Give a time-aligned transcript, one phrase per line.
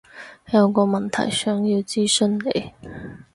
[0.51, 2.73] 有個問題想要諮詢你